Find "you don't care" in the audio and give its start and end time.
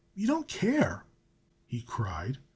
0.15-1.05